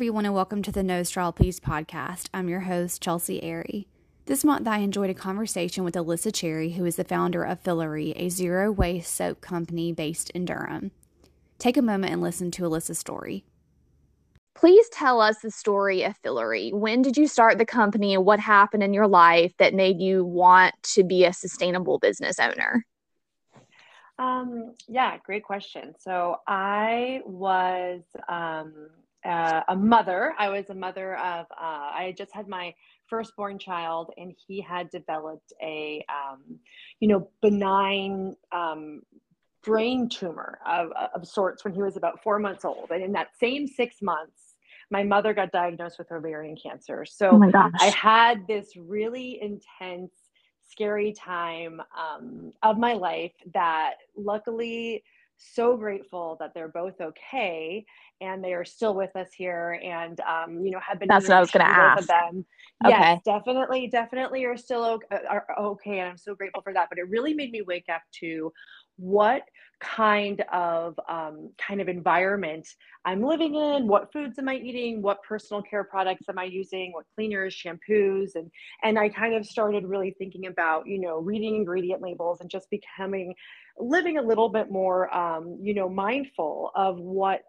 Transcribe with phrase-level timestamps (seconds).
[0.00, 2.30] everyone, and welcome to the No Straw Please podcast.
[2.32, 3.86] I'm your host, Chelsea Airy.
[4.24, 8.14] This month, I enjoyed a conversation with Alyssa Cherry, who is the founder of Fillaree,
[8.16, 10.92] a zero waste soap company based in Durham.
[11.58, 13.44] Take a moment and listen to Alyssa's story.
[14.54, 16.72] Please tell us the story of Fillaree.
[16.72, 20.24] When did you start the company and what happened in your life that made you
[20.24, 22.86] want to be a sustainable business owner?
[24.18, 25.92] Um, yeah, great question.
[25.98, 28.88] So I was um,
[29.24, 30.34] uh, a mother.
[30.38, 32.74] I was a mother of, uh, I just had my
[33.06, 36.58] firstborn child and he had developed a, um,
[37.00, 39.02] you know, benign um,
[39.62, 42.90] brain tumor of, of sorts when he was about four months old.
[42.90, 44.54] And in that same six months,
[44.90, 47.04] my mother got diagnosed with ovarian cancer.
[47.04, 50.12] So oh I had this really intense,
[50.68, 55.02] scary time um, of my life that luckily
[55.40, 57.84] so grateful that they're both okay
[58.20, 61.36] and they are still with us here and um, you know have been that's what
[61.36, 62.44] i was going to ask them
[62.84, 62.90] okay.
[62.90, 66.98] yes definitely definitely are still okay, are okay and i'm so grateful for that but
[66.98, 68.52] it really made me wake up to
[69.00, 69.42] what
[69.80, 72.68] kind of um, kind of environment
[73.06, 76.92] I'm living in, what foods am I eating, what personal care products am I using,
[76.92, 78.50] what cleaners, shampoos, and
[78.82, 82.68] and I kind of started really thinking about you know reading ingredient labels and just
[82.70, 83.34] becoming
[83.78, 87.42] living a little bit more um, you know mindful of what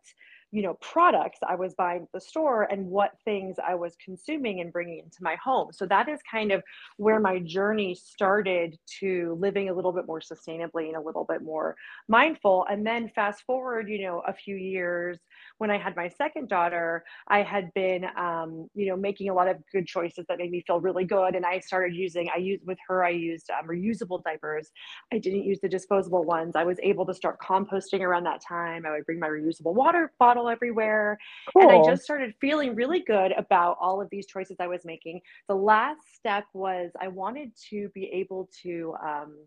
[0.52, 4.60] you know products i was buying at the store and what things i was consuming
[4.62, 6.62] and bringing into my home so that is kind of
[6.98, 11.42] where my journey started to living a little bit more sustainably and a little bit
[11.42, 11.76] more
[12.08, 15.18] mindful and then fast forward you know a few years
[15.62, 19.48] when I had my second daughter, I had been, um, you know, making a lot
[19.48, 21.36] of good choices that made me feel really good.
[21.36, 24.72] And I started using, I used with her, I used um, reusable diapers.
[25.14, 26.56] I didn't use the disposable ones.
[26.56, 28.88] I was able to start composting around that time.
[28.88, 31.18] I would bring my reusable water bottle everywhere.
[31.54, 31.64] Cool.
[31.64, 35.22] And I just started feeling really good about all of these choices I was making.
[35.48, 39.38] The last step was I wanted to be able to um,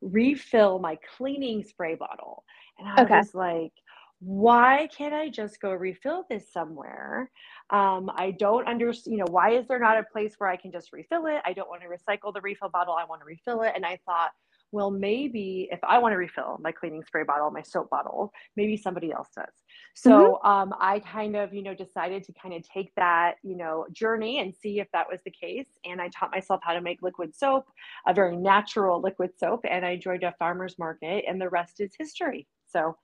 [0.00, 2.44] refill my cleaning spray bottle.
[2.78, 3.18] And I okay.
[3.18, 3.72] was like,
[4.20, 7.30] why can't I just go refill this somewhere?
[7.70, 10.72] Um, I don't understand, you know, why is there not a place where I can
[10.72, 11.42] just refill it?
[11.44, 12.94] I don't want to recycle the refill bottle.
[12.94, 13.72] I want to refill it.
[13.74, 14.30] And I thought,
[14.72, 18.76] well, maybe if I want to refill my cleaning spray bottle, my soap bottle, maybe
[18.76, 19.52] somebody else does.
[19.94, 20.48] So mm-hmm.
[20.48, 24.40] um, I kind of, you know, decided to kind of take that, you know, journey
[24.40, 25.68] and see if that was the case.
[25.84, 27.66] And I taught myself how to make liquid soap,
[28.06, 29.64] a very natural liquid soap.
[29.68, 32.46] And I joined a farmer's market, and the rest is history.
[32.66, 32.96] So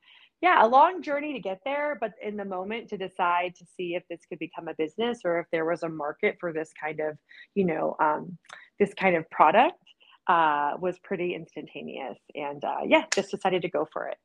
[0.42, 3.94] yeah, a long journey to get there, but in the moment to decide to see
[3.94, 6.98] if this could become a business or if there was a market for this kind
[6.98, 7.16] of,
[7.54, 8.36] you know, um,
[8.80, 9.78] this kind of product
[10.26, 12.18] uh, was pretty instantaneous.
[12.34, 14.18] And uh, yeah, just decided to go for it.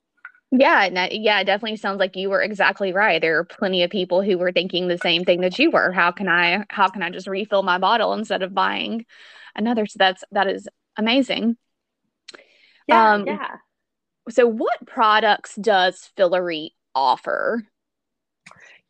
[0.50, 3.22] Yeah, yeah, it definitely sounds like you were exactly right.
[3.22, 5.92] There are plenty of people who were thinking the same thing that you were.
[5.92, 9.06] How can I how can I just refill my bottle instead of buying
[9.56, 9.86] another?
[9.86, 11.58] So that's that is amazing.
[12.88, 13.58] Yeah, um, yeah
[14.30, 17.66] so what products does Fillaree offer?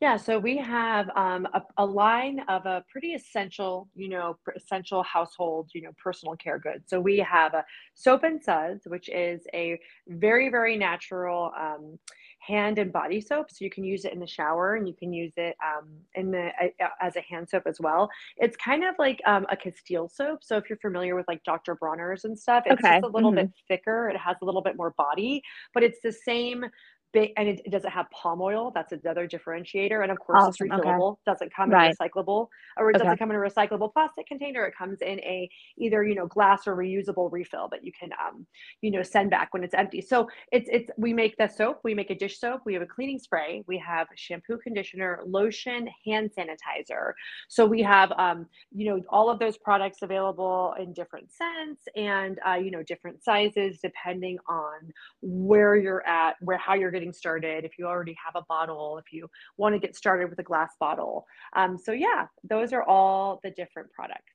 [0.00, 5.02] Yeah, so we have um, a, a, line of a pretty essential, you know, essential
[5.02, 6.84] household, you know, personal care goods.
[6.86, 7.64] So we have a
[7.94, 11.98] soap and suds, which is a very, very natural um,
[12.38, 13.50] hand and body soap.
[13.50, 16.30] So you can use it in the shower and you can use it um, in
[16.30, 18.08] the uh, as a hand soap as well.
[18.36, 20.44] It's kind of like um, a Castile soap.
[20.44, 21.74] So if you're familiar with like Dr.
[21.74, 23.00] Bronner's and stuff, it's okay.
[23.00, 23.46] just a little mm-hmm.
[23.46, 24.08] bit thicker.
[24.10, 25.42] It has a little bit more body,
[25.74, 26.64] but it's the same
[27.12, 30.66] big and it, it, doesn't have palm oil that's another differentiator and of course awesome.
[30.66, 31.20] it's refillable okay.
[31.26, 31.90] doesn't come right.
[31.90, 33.04] in recyclable or it okay.
[33.04, 35.48] doesn't come in a recyclable plastic container it comes in a
[35.78, 38.46] either you know glass or reusable refill that you can um
[38.82, 41.94] you know send back when it's empty so it's it's we make the soap we
[41.94, 46.30] make a dish soap we have a cleaning spray we have shampoo conditioner lotion hand
[46.36, 47.12] sanitizer
[47.48, 52.38] so we have um you know all of those products available in different scents and
[52.46, 54.92] uh, you know different sizes depending on
[55.22, 59.12] where you're at where how you're getting started, if you already have a bottle, if
[59.12, 61.26] you want to get started with a glass bottle.
[61.54, 64.32] Um, so yeah, those are all the different products.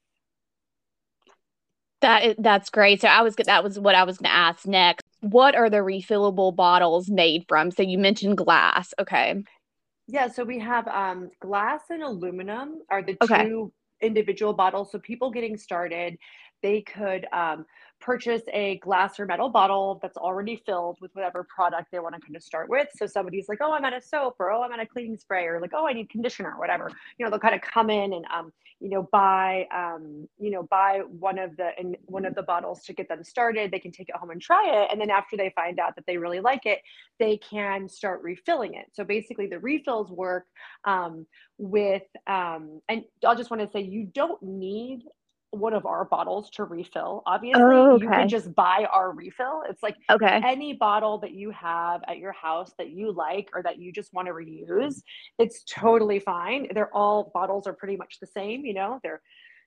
[2.02, 3.02] That that's great.
[3.02, 5.04] So I was that was what I was going to ask next.
[5.22, 7.72] What are the refillable bottles made from?
[7.72, 8.94] So you mentioned glass.
[9.00, 9.44] Okay.
[10.08, 13.46] Yeah, so we have um, glass and aluminum are the okay.
[13.46, 13.72] two
[14.02, 14.92] individual bottles.
[14.92, 16.18] So people getting started,
[16.62, 17.66] they could um,
[18.04, 22.22] purchase a glass or metal bottle that's already filled with whatever product they want to
[22.22, 22.88] kind of start with.
[22.96, 25.46] So somebody's like, oh, I'm out of soap, or oh, I'm out of cleaning spray,
[25.46, 26.92] or like, oh, I need conditioner, or whatever.
[27.18, 30.64] You know, they'll kind of come in and um, you know, buy um, you know,
[30.64, 33.72] buy one of the in one of the bottles to get them started.
[33.72, 36.06] They can take it home and try it, and then after they find out that
[36.06, 36.80] they really like it,
[37.20, 38.88] they can start refilling it.
[38.92, 40.46] So basically, the refills work
[40.84, 41.26] um,
[41.58, 45.04] with um, and I'll just want to say you don't need
[45.54, 47.24] one of our bottles to refill.
[47.26, 48.04] Obviously, oh, okay.
[48.04, 49.64] you can just buy our refill.
[49.70, 50.42] It's like okay.
[50.44, 54.14] any bottle that you have at your house that you like or that you just
[54.14, 55.02] want to reuse,
[55.38, 56.68] it's totally fine.
[56.74, 59.22] They're all bottles are pretty much the same, you know, they're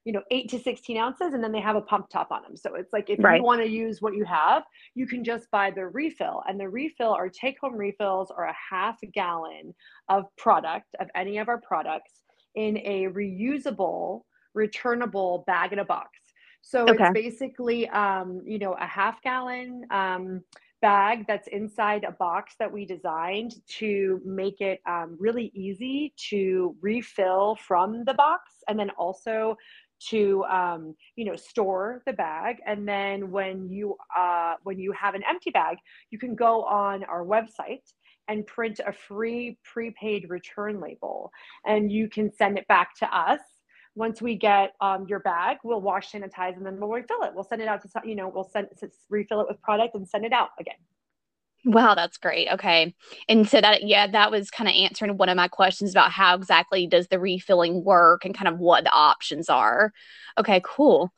[0.05, 2.57] you know, eight to 16 ounces, and then they have a pump top on them.
[2.57, 3.39] So it's like if right.
[3.39, 4.63] you want to use what you have,
[4.95, 6.45] you can just buy the refill.
[6.49, 9.75] And the refill, our take home refills, are a half gallon
[10.09, 12.13] of product, of any of our products,
[12.55, 14.21] in a reusable
[14.57, 16.19] returnable bag in a box.
[16.63, 16.97] So okay.
[17.05, 20.43] it's basically, um, you know, a half gallon um,
[20.83, 26.75] bag that's inside a box that we designed to make it um, really easy to
[26.81, 29.57] refill from the box and then also
[29.99, 35.15] to um, you know store the bag and then when you uh, when you have
[35.15, 35.79] an empty bag
[36.11, 37.93] you can go on our website
[38.29, 41.31] and print a free prepaid return label
[41.65, 43.41] and you can send it back to us
[43.97, 47.33] once we get um, your bag, we'll wash, sanitize, and then we'll refill it.
[47.35, 48.69] We'll send it out to, you know, we'll send
[49.09, 50.77] refill it with product and send it out again.
[51.65, 52.49] Wow, that's great.
[52.53, 52.95] Okay.
[53.29, 56.37] And so that, yeah, that was kind of answering one of my questions about how
[56.37, 59.93] exactly does the refilling work and kind of what the options are.
[60.39, 61.13] Okay, cool.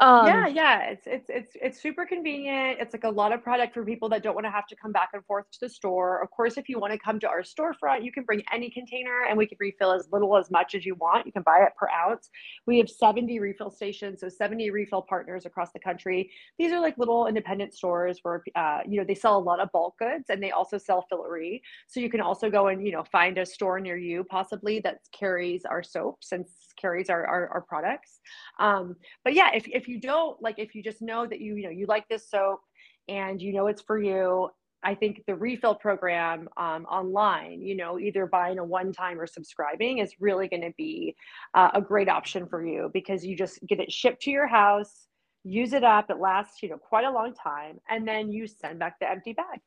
[0.00, 2.78] Um, yeah, yeah, it's it's it's it's super convenient.
[2.80, 4.92] It's like a lot of product for people that don't want to have to come
[4.92, 6.22] back and forth to the store.
[6.22, 9.24] Of course, if you want to come to our storefront, you can bring any container
[9.28, 11.26] and we can refill as little as much as you want.
[11.26, 12.30] You can buy it per ounce.
[12.66, 16.30] We have 70 refill stations, so 70 refill partners across the country.
[16.58, 19.72] These are like little independent stores where uh, you know they sell a lot of
[19.72, 21.60] bulk goods and they also sell fillaree.
[21.88, 25.00] So you can also go and you know find a store near you possibly that
[25.12, 26.44] carries our soaps and
[26.80, 28.20] carries our our, our products.
[28.58, 31.64] Um, but yeah, if if you don't like, if you just know that you you
[31.64, 32.60] know you like this soap
[33.08, 34.50] and you know it's for you
[34.82, 39.26] I think the refill program um, online, you know, either buying a one time or
[39.26, 41.16] subscribing is really going to be
[41.54, 45.08] uh, a great option for you because you just get it shipped to your house,
[45.42, 48.78] use it up, it lasts, you know, quite a long time, and then you send
[48.78, 49.60] back the empty bag.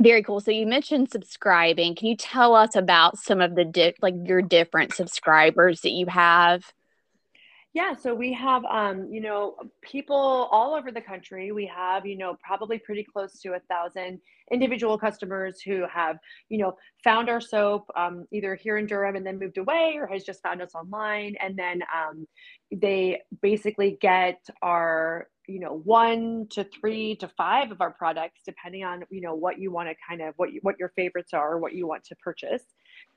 [0.00, 0.40] Very cool.
[0.40, 1.94] So you mentioned subscribing.
[1.94, 6.06] Can you tell us about some of the di- like your different subscribers that you
[6.06, 6.64] have?
[7.72, 11.52] Yeah, so we have, um, you know, people all over the country.
[11.52, 14.20] We have, you know, probably pretty close to a thousand
[14.50, 16.18] individual customers who have,
[16.48, 20.08] you know, found our soap um, either here in Durham and then moved away, or
[20.08, 22.26] has just found us online, and then um,
[22.72, 28.84] they basically get our, you know, one to three to five of our products, depending
[28.84, 31.58] on, you know, what you want to kind of what you, what your favorites are,
[31.58, 32.62] what you want to purchase.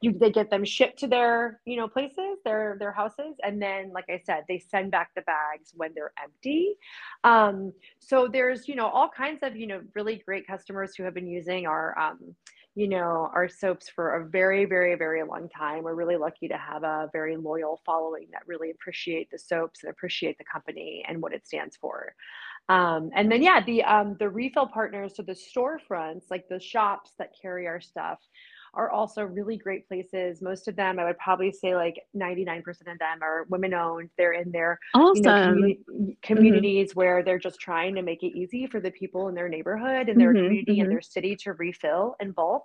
[0.01, 3.91] You they get them shipped to their you know places their their houses and then
[3.93, 6.75] like i said they send back the bags when they're empty.
[7.23, 11.13] Um, so there's you know all kinds of you know really great customers who have
[11.13, 12.35] been using our um,
[12.75, 15.83] you know our soaps for a very very very long time.
[15.83, 19.91] We're really lucky to have a very loyal following that really appreciate the soaps and
[19.91, 22.13] appreciate the company and what it stands for.
[22.69, 27.11] Um, and then yeah the um, the refill partners so the storefronts like the shops
[27.19, 28.19] that carry our stuff
[28.73, 30.41] are also really great places.
[30.41, 34.09] Most of them, I would probably say like 99% of them are women owned.
[34.17, 35.17] They're in their awesome.
[35.17, 36.11] you know, communi- mm-hmm.
[36.21, 36.99] communities mm-hmm.
[36.99, 40.19] where they're just trying to make it easy for the people in their neighborhood and
[40.19, 40.89] their mm-hmm, community and mm-hmm.
[40.89, 42.63] their city to refill in bulk.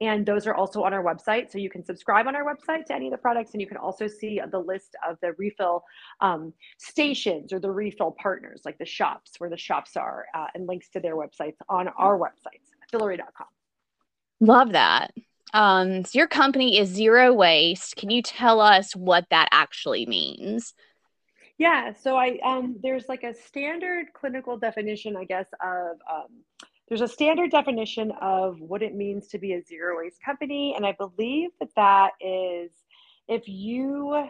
[0.00, 1.50] And those are also on our website.
[1.50, 3.76] So you can subscribe on our website to any of the products and you can
[3.76, 5.84] also see the list of the refill
[6.20, 10.66] um, stations or the refill partners, like the shops where the shops are uh, and
[10.66, 13.46] links to their websites on our websites, fillaree.com.
[14.40, 15.12] Love that.
[15.52, 17.96] Um, so your company is zero waste.
[17.96, 20.74] Can you tell us what that actually means?
[21.58, 26.28] Yeah, so I um, there's like a standard clinical definition, I guess, of um,
[26.88, 30.86] there's a standard definition of what it means to be a zero waste company, and
[30.86, 32.70] I believe that that is
[33.28, 34.26] if you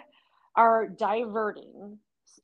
[0.56, 1.98] are diverting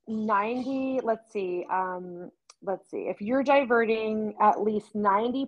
[0.09, 2.31] 90, let's see, um,
[2.63, 5.47] let's see, if you're diverting at least 90%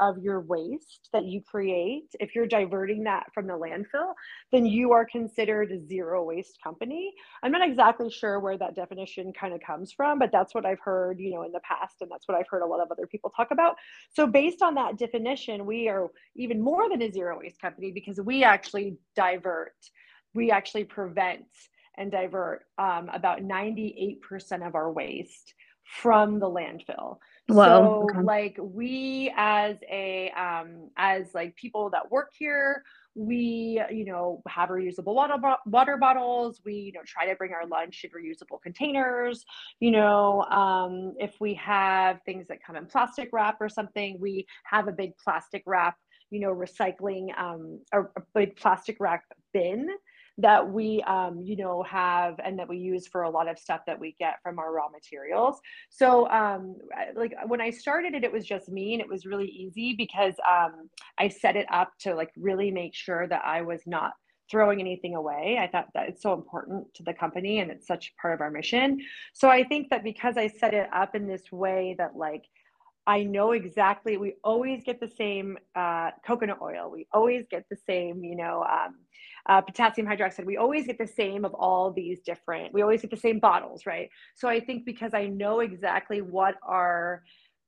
[0.00, 4.14] of your waste that you create, if you're diverting that from the landfill,
[4.52, 7.12] then you are considered a zero waste company.
[7.42, 10.80] I'm not exactly sure where that definition kind of comes from, but that's what I've
[10.80, 11.96] heard, you know, in the past.
[12.00, 13.76] And that's what I've heard a lot of other people talk about.
[14.12, 18.20] So based on that definition, we are even more than a zero waste company because
[18.20, 19.74] we actually divert,
[20.32, 21.46] we actually prevent
[21.96, 24.18] and divert um, about 98%
[24.66, 27.18] of our waste from the landfill.
[27.48, 28.22] Whoa, so okay.
[28.22, 32.82] like we as a um as like people that work here,
[33.14, 35.36] we you know have reusable water
[35.66, 36.60] water bottles.
[36.64, 39.44] We you know try to bring our lunch in reusable containers.
[39.80, 44.46] You know, um if we have things that come in plastic wrap or something, we
[44.64, 45.96] have a big plastic wrap,
[46.30, 49.22] you know, recycling um a, a big plastic wrap
[49.52, 49.88] bin
[50.38, 53.80] that we um, you know have and that we use for a lot of stuff
[53.86, 55.60] that we get from our raw materials
[55.90, 56.76] so um,
[57.14, 60.34] like when i started it it was just me and it was really easy because
[60.48, 60.88] um,
[61.18, 64.12] i set it up to like really make sure that i was not
[64.50, 65.58] throwing anything away.
[65.60, 68.50] I thought that it's so important to the company and it's such part of our
[68.50, 69.00] mission.
[69.32, 72.44] So I think that because I set it up in this way that like
[73.06, 74.16] I know exactly.
[74.16, 76.90] We always get the same uh, coconut oil.
[76.90, 78.96] We always get the same, you know, um,
[79.46, 80.46] uh, potassium hydroxide.
[80.46, 82.72] We always get the same of all these different.
[82.72, 84.08] We always get the same bottles, right?
[84.36, 87.22] So I think because I know exactly what our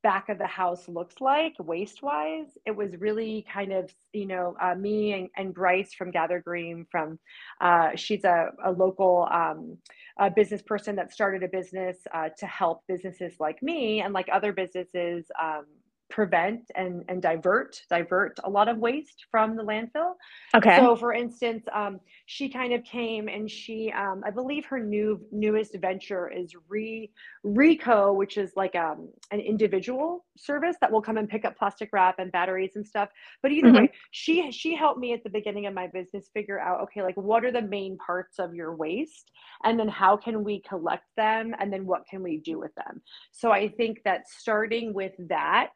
[0.06, 4.54] back of the house looks like waste wise it was really kind of you know
[4.62, 7.18] uh, me and, and, bryce from gather green from
[7.60, 9.76] uh, she's a, a local um,
[10.20, 14.28] a business person that started a business uh, to help businesses like me and like
[14.32, 15.64] other businesses um,
[16.08, 20.14] prevent and, and divert divert a lot of waste from the landfill.
[20.54, 20.76] Okay.
[20.76, 25.20] So for instance um, she kind of came and she um, i believe her new
[25.32, 27.10] newest venture is re
[27.44, 31.90] reco which is like um, an individual service that will come and pick up plastic
[31.92, 33.08] wrap and batteries and stuff.
[33.42, 33.76] But either mm-hmm.
[33.82, 37.16] way she she helped me at the beginning of my business figure out okay like
[37.16, 39.30] what are the main parts of your waste?
[39.64, 41.54] And then how can we collect them?
[41.58, 43.02] And then what can we do with them?
[43.32, 45.70] So i think that starting with that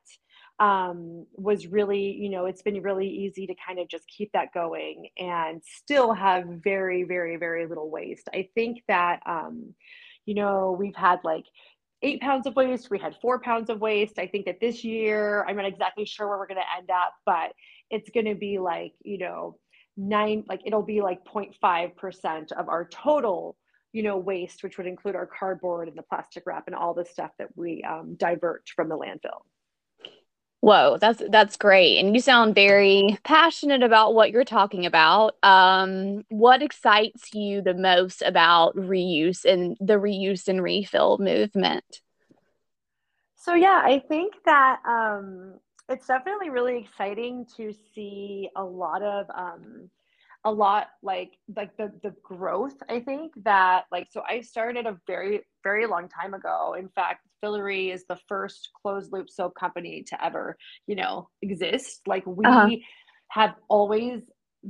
[0.61, 4.53] um, was really, you know, it's been really easy to kind of just keep that
[4.53, 8.29] going and still have very, very, very little waste.
[8.35, 9.75] I think that, um,
[10.27, 11.47] you know, we've had like
[12.03, 14.19] eight pounds of waste, we had four pounds of waste.
[14.19, 17.15] I think that this year, I'm not exactly sure where we're going to end up,
[17.25, 17.53] but
[17.91, 19.57] it's going to be like, you know,
[19.97, 23.57] nine, like it'll be like 0.5% of our total
[23.93, 27.05] you know waste which would include our cardboard and the plastic wrap and all the
[27.05, 29.43] stuff that we um, divert from the landfill
[30.61, 31.99] Whoa, that's that's great.
[31.99, 35.37] And you sound very passionate about what you're talking about.
[35.43, 42.03] Um, what excites you the most about reuse and the reuse and refill movement?
[43.37, 45.55] So yeah, I think that um,
[45.89, 49.89] it's definitely really exciting to see a lot of um,
[50.45, 54.99] a lot like like the the growth i think that like so i started a
[55.07, 56.75] very very long time ago.
[56.79, 60.57] In fact Fillaree is the first closed loop soap company to ever
[60.87, 62.03] you know exist.
[62.07, 62.69] Like we uh-huh.
[63.29, 64.23] have always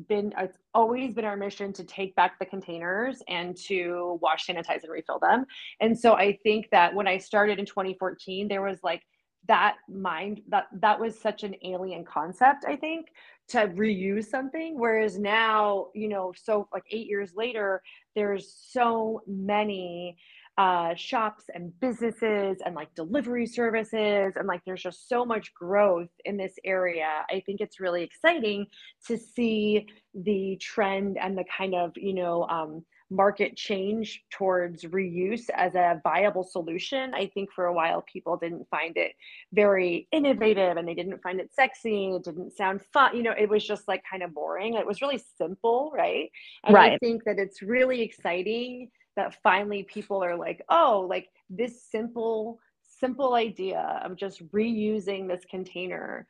[0.09, 4.83] been it's always been our mission to take back the containers and to wash sanitize
[4.85, 5.45] and refill them.
[5.81, 9.03] And so i think that when i started in 2014 there was like
[9.49, 13.07] that mind that that was such an alien concept i think
[13.51, 14.79] to reuse something.
[14.79, 17.83] Whereas now you know so like eight years later
[18.15, 20.17] there's so many
[20.59, 26.11] uh, shops and businesses and like delivery services and like there's just so much growth
[26.25, 27.25] in this area.
[27.31, 28.67] I think it's really exciting
[29.07, 35.51] to see the trend and the kind of you know um, market change towards reuse
[35.55, 37.13] as a viable solution.
[37.15, 39.13] I think for a while people didn't find it
[39.53, 42.09] very innovative and they didn't find it sexy.
[42.09, 43.17] It didn't sound fun.
[43.17, 44.75] You know, it was just like kind of boring.
[44.75, 46.31] It was really simple, right?
[46.65, 46.93] And right.
[46.93, 52.61] I think that it's really exciting that finally people are like, oh, like this simple,
[53.01, 56.27] simple idea of just reusing this container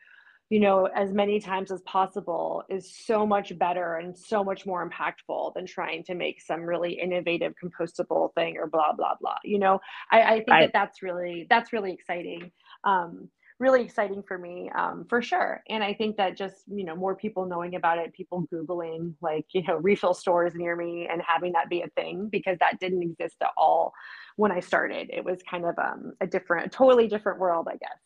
[0.50, 4.88] you know, as many times as possible is so much better and so much more
[4.88, 9.36] impactful than trying to make some really innovative compostable thing or blah blah blah.
[9.44, 9.80] You know,
[10.10, 12.50] I, I think that that's really that's really exciting.
[12.82, 13.30] Um,
[13.60, 17.14] really exciting for me um, for sure and i think that just you know more
[17.14, 21.52] people knowing about it people googling like you know refill stores near me and having
[21.52, 23.92] that be a thing because that didn't exist at all
[24.36, 27.76] when i started it was kind of um, a different a totally different world i
[27.76, 27.98] guess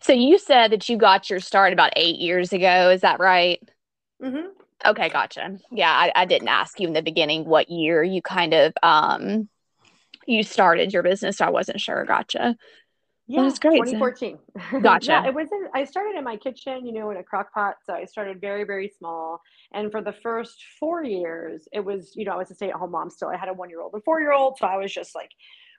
[0.00, 2.90] so you said that you got your start about eight years ago.
[2.90, 3.60] Is that right?
[4.22, 4.48] Mm-hmm.
[4.84, 5.58] Okay, gotcha.
[5.72, 9.48] Yeah, I, I didn't ask you in the beginning what year you kind of um
[10.26, 11.38] you started your business.
[11.38, 12.04] So I wasn't sure.
[12.04, 12.56] Gotcha.
[13.28, 13.78] Yeah, that's great.
[13.78, 14.38] 2014.
[14.82, 15.06] Gotcha.
[15.06, 15.48] yeah, it was.
[15.50, 17.76] In, I started in my kitchen, you know, in a crock pot.
[17.84, 19.40] So I started very, very small.
[19.72, 23.10] And for the first four years, it was, you know, I was a stay-at-home mom
[23.10, 23.28] still.
[23.28, 25.30] I had a one-year-old and four-year-old, so I was just like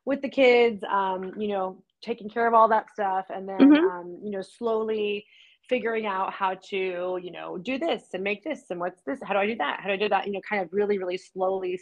[0.03, 3.85] with the kids, um, you know, taking care of all that stuff and then mm-hmm.
[3.85, 5.25] um, you know slowly
[5.67, 9.33] figuring out how to you know do this and make this and what's this how
[9.33, 9.79] do i do that?
[9.81, 10.25] How do i do that?
[10.25, 11.79] You know kind of really really slowly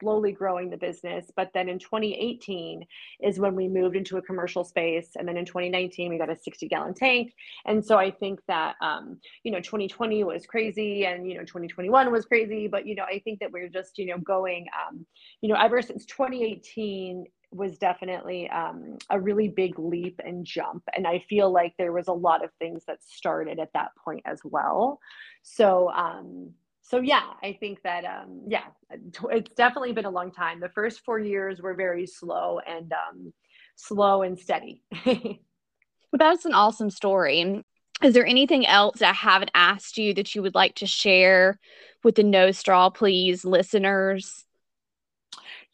[0.00, 1.32] slowly growing the business.
[1.34, 2.84] But then in 2018
[3.22, 5.10] is when we moved into a commercial space.
[5.16, 7.32] And then in 2019 we got a 60 gallon tank.
[7.66, 12.12] And so i think that um, you know 2020 was crazy and you know 2021
[12.12, 12.68] was crazy.
[12.68, 15.04] But you know i think that we're just you know going um,
[15.40, 20.82] you know ever since 2018 was definitely um, a really big leap and jump.
[20.94, 24.22] And I feel like there was a lot of things that started at that point
[24.26, 24.98] as well.
[25.42, 26.50] So, um,
[26.82, 28.64] so yeah, I think that um, yeah,
[29.30, 30.60] it's definitely been a long time.
[30.60, 33.32] The first four years were very slow and um,
[33.76, 34.82] slow and steady.
[35.06, 35.38] well,
[36.12, 37.62] that's an awesome story.
[38.02, 41.58] Is there anything else I haven't asked you that you would like to share
[42.02, 44.44] with the No Straw Please listeners?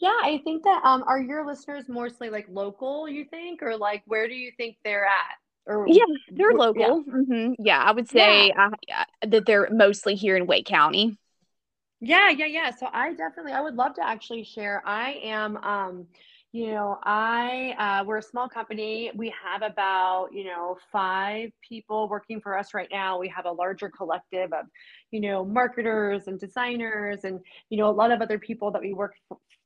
[0.01, 4.03] Yeah, I think that um are your listeners mostly like local, you think, or like
[4.07, 5.37] where do you think they're at?
[5.67, 7.05] Or yeah, they're local.
[7.07, 7.53] Yeah, mm-hmm.
[7.59, 8.71] yeah I would say yeah.
[8.97, 11.19] uh, that they're mostly here in Wake County.
[12.01, 12.71] Yeah, yeah, yeah.
[12.75, 14.83] So I definitely I would love to actually share.
[14.87, 16.07] I am um
[16.53, 22.09] you know i uh, we're a small company we have about you know five people
[22.09, 24.67] working for us right now we have a larger collective of
[25.13, 27.39] you know marketers and designers and
[27.69, 29.15] you know a lot of other people that we work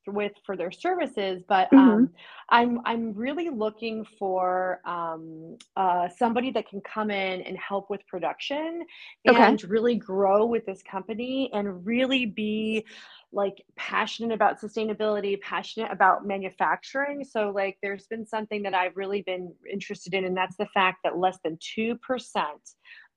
[0.06, 1.78] with for their services but mm-hmm.
[1.78, 2.10] um,
[2.50, 8.06] i'm i'm really looking for um, uh, somebody that can come in and help with
[8.06, 8.84] production
[9.24, 9.66] and okay.
[9.66, 12.84] really grow with this company and really be
[13.32, 19.22] like passionate about sustainability passionate about manufacturing so like there's been something that i've really
[19.22, 21.96] been interested in and that's the fact that less than 2%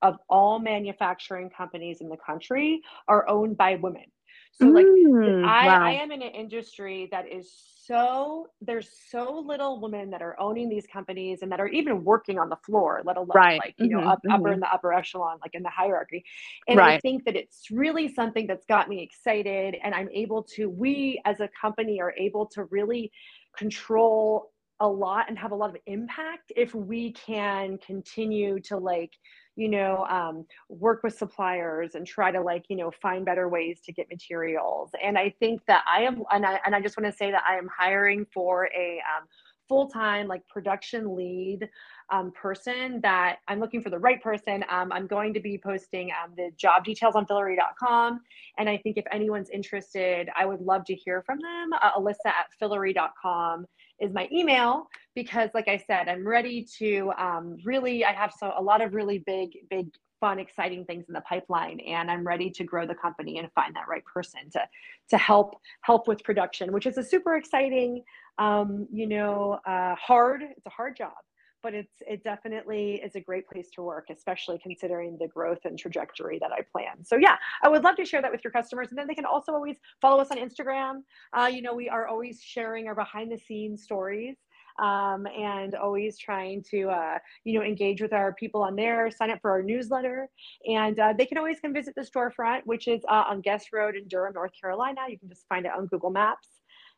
[0.02, 4.04] of all manufacturing companies in the country are owned by women
[4.52, 5.84] so like mm, I, wow.
[5.84, 7.50] I am in an industry that is
[7.88, 12.38] so there's so little women that are owning these companies and that are even working
[12.38, 13.58] on the floor, let alone right.
[13.64, 14.32] like, you mm-hmm, know, up, mm-hmm.
[14.32, 16.22] upper in the upper echelon, like in the hierarchy.
[16.68, 16.94] And right.
[16.94, 19.76] I think that it's really something that's got me excited.
[19.82, 23.10] And I'm able to, we as a company are able to really
[23.56, 24.50] control
[24.80, 29.12] a lot and have a lot of impact if we can continue to like
[29.58, 33.80] you know um, work with suppliers and try to like you know find better ways
[33.84, 34.90] to get materials.
[35.02, 37.42] And i think that i am and i, and I just want to say that
[37.46, 39.26] i am hiring for a um,
[39.68, 41.68] full-time like production lead
[42.10, 44.64] um, person that i'm looking for the right person.
[44.70, 48.20] Um, i'm going to be posting um, the job details on fillaree.com
[48.58, 51.72] and i think if anyone's interested i would love to hear from them.
[51.82, 53.66] Uh, alyssa at fillaree.com
[54.00, 58.52] is my email because like i said i'm ready to um, really i have so
[58.56, 59.88] a lot of really big big
[60.20, 63.74] fun exciting things in the pipeline and i'm ready to grow the company and find
[63.74, 64.60] that right person to
[65.08, 68.02] to help help with production which is a super exciting
[68.38, 71.12] um, you know uh, hard it's a hard job
[71.68, 75.78] but it's it definitely is a great place to work especially considering the growth and
[75.78, 77.04] trajectory that i plan.
[77.04, 78.88] So yeah i would love to share that with your customers.
[78.88, 81.02] And then they can also always follow us on instagram.
[81.38, 84.36] Uh, you know we are always sharing our behind the scenes stories
[84.78, 89.30] um, and always trying to uh, you know engage with our people on there sign
[89.30, 90.30] up for our newsletter.
[90.66, 93.94] And uh, they can always come visit the storefront which is uh, on guess road
[93.94, 95.02] in durham north carolina.
[95.06, 96.48] You can just find it on google maps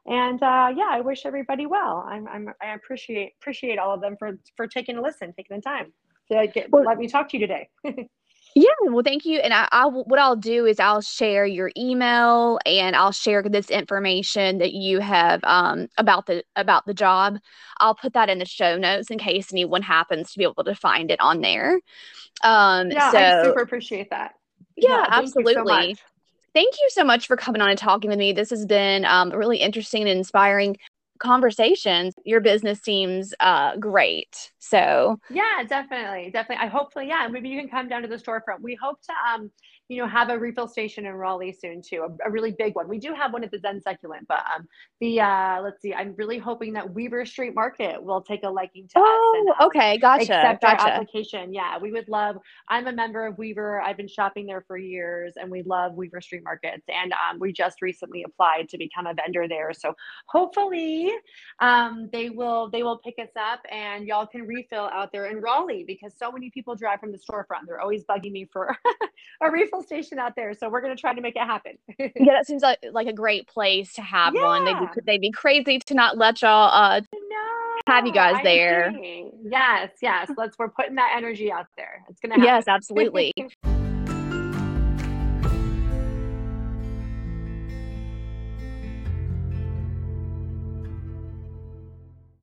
[0.07, 2.05] and uh, yeah, I wish everybody well.
[2.09, 5.63] I'm, I'm, I appreciate appreciate all of them for for taking a listen, taking the
[5.63, 5.93] time
[6.31, 7.69] to get, well, let me talk to you today.
[8.55, 9.39] yeah, well, thank you.
[9.41, 13.71] And I, I, what I'll do is I'll share your email and I'll share this
[13.71, 17.39] information that you have um, about the about the job.
[17.79, 20.75] I'll put that in the show notes in case anyone happens to be able to
[20.75, 21.81] find it on there.
[22.43, 24.35] Um, yeah, so, I super appreciate that.
[24.77, 25.97] Yeah, yeah absolutely.
[26.55, 28.33] Thank you so much for coming on and talking with me.
[28.33, 30.77] This has been um, really interesting and inspiring
[31.21, 32.15] conversations.
[32.25, 34.51] Your business seems uh, great.
[34.59, 36.65] So yeah, definitely, definitely.
[36.65, 38.63] I hopefully, yeah, maybe you can come down to the storefront.
[38.63, 39.51] We hope to um,
[39.91, 42.89] you know, have a refill station in Raleigh soon too, a, a really big one.
[42.89, 44.69] We do have one at the Zen Succulent, but um,
[45.01, 48.87] the uh, let's see, I'm really hoping that Weaver Street Market will take a liking
[48.87, 49.57] to oh, us.
[49.61, 50.23] Um, okay, gotcha.
[50.23, 50.83] Accept gotcha.
[50.83, 51.53] our application.
[51.53, 52.37] Yeah, we would love.
[52.69, 53.81] I'm a member of Weaver.
[53.81, 56.85] I've been shopping there for years, and we love Weaver Street Markets.
[56.89, 59.73] And um, we just recently applied to become a vendor there.
[59.73, 59.95] So
[60.27, 61.11] hopefully,
[61.59, 65.41] um, they will they will pick us up, and y'all can refill out there in
[65.41, 67.67] Raleigh because so many people drive from the storefront.
[67.67, 68.77] They're always bugging me for
[69.43, 70.55] a refill station out there.
[70.55, 71.79] So we're going to try to make it happen.
[71.99, 74.45] yeah, that seems like, like a great place to have yeah.
[74.45, 74.65] one.
[74.65, 78.93] They'd be, they'd be crazy to not let y'all uh, no, have you guys there.
[79.43, 80.31] Yes, yes.
[80.37, 82.05] Let's, we're putting that energy out there.
[82.09, 82.45] It's going to happen.
[82.45, 83.33] Yes, absolutely.